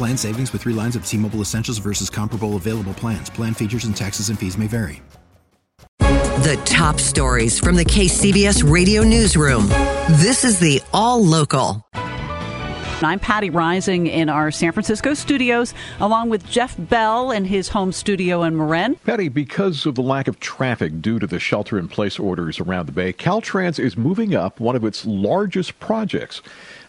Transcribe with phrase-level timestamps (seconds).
[0.00, 3.28] Plan savings with three lines of T Mobile Essentials versus comparable available plans.
[3.28, 5.02] Plan features and taxes and fees may vary.
[5.98, 9.66] The top stories from the KCBS radio newsroom.
[10.08, 11.86] This is the All Local.
[13.02, 17.92] I'm Patti Reising in our San Francisco studios, along with Jeff Bell in his home
[17.92, 18.96] studio in Marin.
[18.96, 22.86] Patty, because of the lack of traffic due to the shelter in place orders around
[22.86, 26.40] the Bay, Caltrans is moving up one of its largest projects.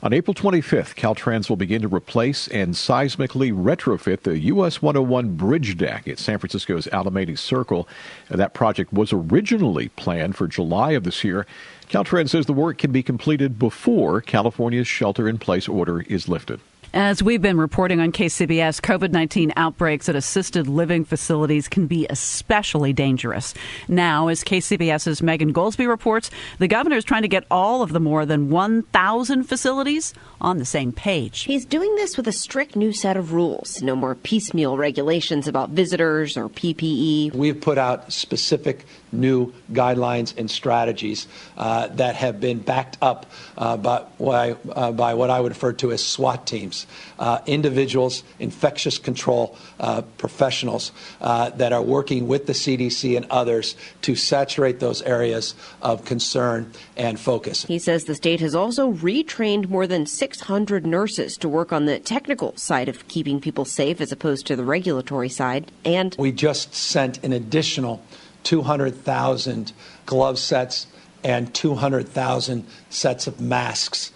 [0.03, 5.77] On April 25th, Caltrans will begin to replace and seismically retrofit the US 101 bridge
[5.77, 7.87] deck at San Francisco's Alemany Circle.
[8.31, 11.45] Uh, that project was originally planned for July of this year.
[11.87, 16.59] Caltrans says the work can be completed before California's shelter in place order is lifted.
[16.93, 22.05] As we've been reporting on KCBS, COVID 19 outbreaks at assisted living facilities can be
[22.09, 23.53] especially dangerous.
[23.87, 28.01] Now, as KCBS's Megan Goldsby reports, the governor is trying to get all of the
[28.01, 31.43] more than 1,000 facilities on the same page.
[31.43, 33.81] He's doing this with a strict new set of rules.
[33.81, 37.33] No more piecemeal regulations about visitors or PPE.
[37.33, 41.27] We've put out specific new guidelines and strategies
[41.57, 43.25] uh, that have been backed up
[43.57, 46.80] uh, by, uh, by, what I would refer to as SWAT teams,
[47.19, 53.75] uh, individuals, infectious control uh, professionals uh, that are working with the CDC and others
[54.01, 57.65] to saturate those areas of concern and focus.
[57.65, 61.99] He says the state has also retrained more than 600 nurses to work on the
[61.99, 65.71] technical side of keeping people safe as opposed to the regulatory side.
[65.85, 68.01] And we just sent an additional
[68.43, 69.73] 200,000
[70.05, 70.87] glove sets
[71.23, 74.11] and 200,000 sets of masks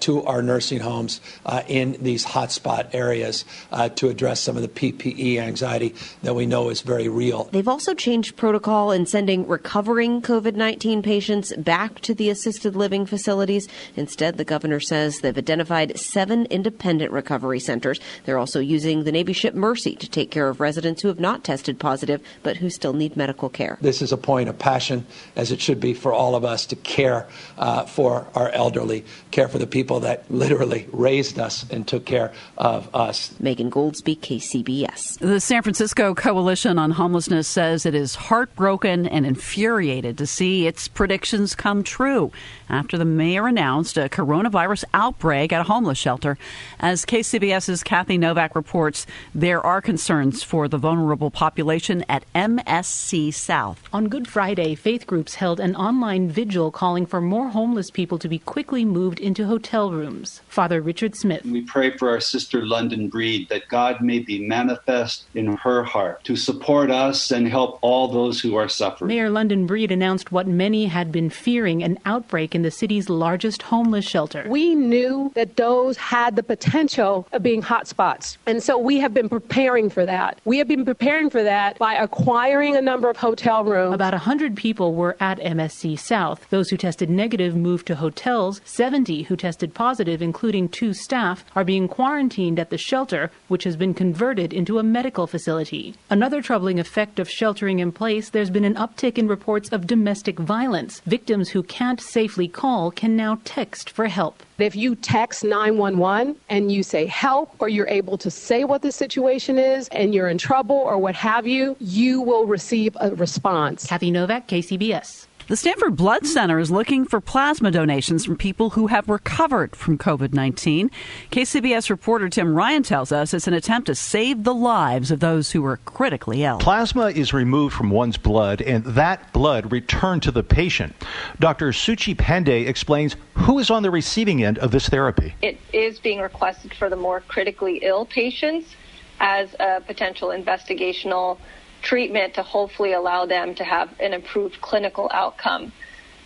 [0.00, 4.68] to our nursing homes uh, in these hotspot areas uh, to address some of the
[4.68, 7.44] PPE anxiety that we know is very real.
[7.52, 13.06] They've also changed protocol in sending recovering COVID 19 patients back to the assisted living
[13.06, 13.68] facilities.
[13.96, 18.00] Instead, the governor says they've identified seven independent recovery centers.
[18.24, 21.44] They're also using the Navy ship Mercy to take care of residents who have not
[21.44, 23.78] tested positive but who still need medical care.
[23.80, 26.76] This is a point of passion, as it should be for all of us, to
[26.76, 27.26] care
[27.58, 32.32] uh, for our elderly, care for the people that literally raised us and took care
[32.56, 33.34] of us.
[33.40, 35.18] Megan Goldsby, KCBS.
[35.18, 40.88] The San Francisco Coalition on Homelessness says it is heartbroken and infuriated to see its
[40.88, 42.32] predictions come true
[42.68, 46.36] after the mayor announced a coronavirus outbreak at a homeless shelter.
[46.80, 53.82] As KCBS's Kathy Novak reports, there are concerns for the vulnerable population at MSC South.
[53.92, 58.28] On Good Friday, faith groups held an online vigil calling for more homeless people to
[58.28, 60.40] be quickly moved into hotel rooms.
[60.48, 61.44] Father Richard Smith.
[61.44, 66.24] We pray for our sister London Breed that God may be manifest in her heart
[66.24, 69.08] to support us and help all those who are suffering.
[69.08, 73.62] Mayor London Breed announced what many had been fearing an outbreak in the city's largest
[73.62, 74.44] homeless shelter.
[74.48, 78.36] We knew that those had the potential of being hotspots.
[78.46, 80.40] And so we have been preparing for that.
[80.44, 83.94] We have been preparing for that by acquiring a number of hotel rooms.
[83.94, 86.48] About 100 people were at MSC South.
[86.50, 88.60] Those who tested negative moved to hotels.
[88.64, 93.76] 70 who tested positive, including two staff, are being quarantined at the shelter, which has
[93.76, 95.94] been converted into a medical facility.
[96.10, 100.38] Another troubling effect of sheltering in place, there's been an uptick in reports of domestic
[100.38, 101.00] violence.
[101.06, 104.42] Victims who can't safely call can now text for help.
[104.58, 108.92] If you text 911 and you say help, or you're able to say what the
[108.92, 113.86] situation is and you're in trouble or what have you, you will receive a response.
[113.86, 115.26] Kathy Novak, KCBS.
[115.48, 119.96] The Stanford Blood Center is looking for plasma donations from people who have recovered from
[119.96, 120.90] COVID 19.
[121.30, 125.52] KCBS reporter Tim Ryan tells us it's an attempt to save the lives of those
[125.52, 126.58] who are critically ill.
[126.58, 130.96] Plasma is removed from one's blood, and that blood returned to the patient.
[131.38, 131.68] Dr.
[131.68, 135.32] Suchi Pandey explains who is on the receiving end of this therapy.
[135.42, 138.74] It is being requested for the more critically ill patients
[139.20, 141.38] as a potential investigational
[141.86, 145.72] treatment to hopefully allow them to have an improved clinical outcome.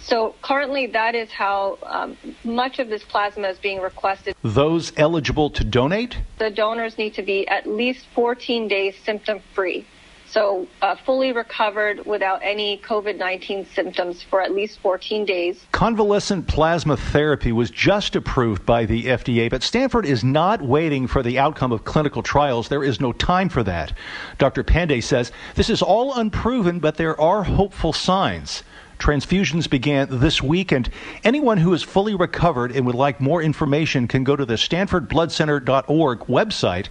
[0.01, 4.35] So currently, that is how um, much of this plasma is being requested.
[4.43, 6.17] Those eligible to donate?
[6.39, 9.87] The donors need to be at least 14 days symptom free.
[10.31, 15.67] So, uh, fully recovered without any COVID 19 symptoms for at least 14 days.
[15.73, 21.25] Convalescent plasma therapy was just approved by the FDA, but Stanford is not waiting for
[21.25, 22.69] the outcome of clinical trials.
[22.69, 23.93] There is no time for that.
[24.38, 24.62] Dr.
[24.62, 28.62] Pandey says this is all unproven, but there are hopeful signs.
[29.00, 30.88] Transfusions began this week, and
[31.25, 36.21] anyone who is fully recovered and would like more information can go to the StanfordBloodCenter.org
[36.21, 36.87] website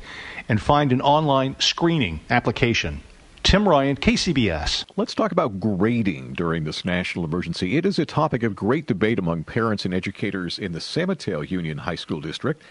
[0.49, 3.01] and find an online screening application.
[3.49, 4.85] Tim Ryan, KCBS.
[4.95, 7.77] Let's talk about grading during this national emergency.
[7.77, 11.41] It is a topic of great debate among parents and educators in the San Mateo
[11.41, 12.61] Union High School District.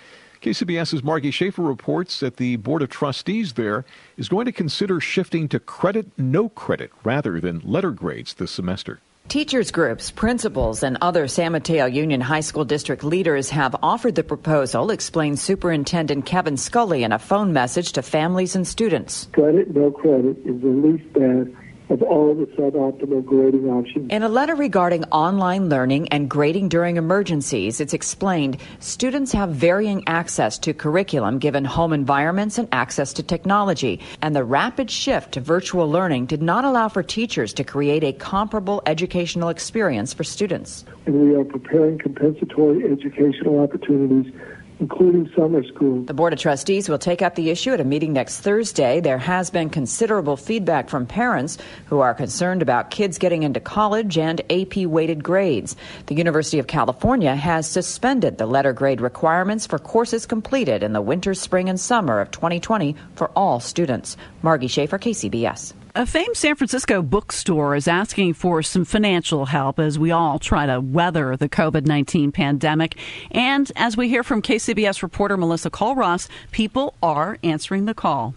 [0.41, 3.85] KCBS's Margie Schaefer reports that the Board of Trustees there
[4.17, 9.01] is going to consider shifting to credit no credit rather than letter grades this semester.
[9.29, 14.25] Teachers groups, principals, and other San Mateo Union High School District leaders have offered the
[14.25, 19.29] proposal, explains Superintendent Kevin Skelly in a phone message to families and students.
[19.33, 21.55] Credit, no credit is the least bad
[21.91, 24.11] of all the suboptimal grading options.
[24.11, 30.03] In a letter regarding online learning and grading during emergencies, it's explained students have varying
[30.07, 34.01] access to curriculum given home environments and access to technology.
[34.21, 38.13] And the rapid shift to virtual learning did not allow for teachers to create a
[38.13, 40.85] comparable educational experience for students.
[41.07, 44.33] And we are preparing compensatory educational opportunities
[44.81, 46.03] including summer school.
[46.05, 49.01] The Board of Trustees will take up the issue at a meeting next Thursday.
[49.01, 54.19] There has been considerable feedback from parents who are concerned about kids getting into college
[54.19, 55.77] and AP weighted grades.
[56.07, 61.03] The University of California has suspended the letter grade requirements for courses completed in the
[61.03, 64.17] winter, spring, and summer of 2020 for all students.
[64.43, 65.73] Margie Schaefer, KCBS.
[65.99, 70.65] A famed San Francisco bookstore is asking for some financial help as we all try
[70.65, 72.97] to weather the COVID 19 pandemic.
[73.33, 78.37] And as we hear from KCBS reporter Melissa Culross, people are answering the call.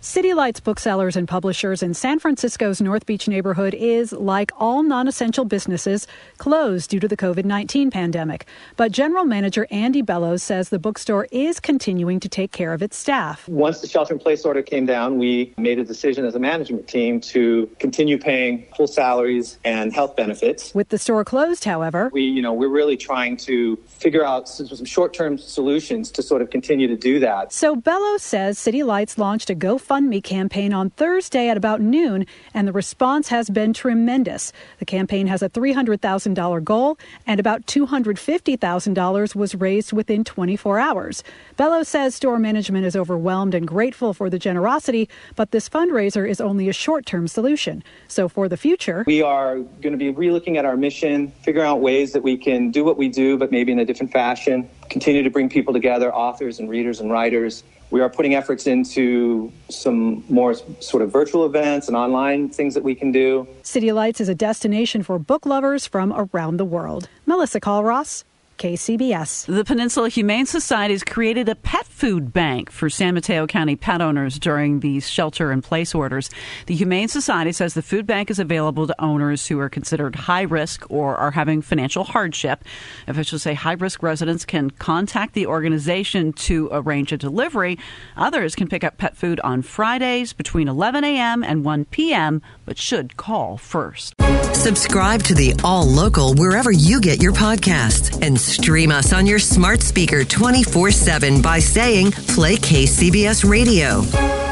[0.00, 5.08] City Lights booksellers and publishers in San Francisco's North Beach neighborhood is, like all non
[5.08, 6.06] essential businesses,
[6.36, 8.46] closed due to the COVID 19 pandemic.
[8.76, 12.96] But General Manager Andy Bellows says the bookstore is continuing to take care of its
[12.96, 13.48] staff.
[13.48, 16.86] Once the shelter in place order came down, we made a decision as a management
[16.86, 20.74] team to continue paying full salaries and health benefits.
[20.74, 24.84] With the store closed, however, we, you know, we're really trying to figure out some
[24.84, 27.52] short term solutions to sort of continue to do that.
[27.52, 32.26] So Bellows says City Lights launched a GoFundMe GoFundMe campaign on Thursday at about noon,
[32.52, 34.52] and the response has been tremendous.
[34.78, 41.22] The campaign has a $300,000 goal, and about $250,000 was raised within 24 hours.
[41.56, 46.40] Bellows says store management is overwhelmed and grateful for the generosity, but this fundraiser is
[46.40, 47.82] only a short term solution.
[48.08, 51.80] So for the future, we are going to be relooking at our mission, figuring out
[51.80, 55.22] ways that we can do what we do, but maybe in a different fashion, continue
[55.22, 60.24] to bring people together, authors and readers and writers we are putting efforts into some
[60.28, 63.46] more sort of virtual events and online things that we can do.
[63.62, 67.08] City Lights is a destination for book lovers from around the world.
[67.26, 68.24] Melissa Culross,
[68.56, 69.46] KCBS.
[69.46, 74.00] The Peninsula Humane Society has created a pet food bank for San Mateo County pet
[74.00, 76.30] owners during these shelter in place orders.
[76.66, 80.42] The Humane Society says the food bank is available to owners who are considered high
[80.42, 82.64] risk or are having financial hardship.
[83.06, 87.78] Officials say high risk residents can contact the organization to arrange a delivery.
[88.16, 91.42] Others can pick up pet food on Fridays between 11 a.m.
[91.42, 94.14] and 1 p.m., but should call first.
[94.52, 99.38] Subscribe to the All Local wherever you get your podcasts and stream us on your
[99.38, 104.45] smart speaker 24 7 by saying Play KCBS Radio.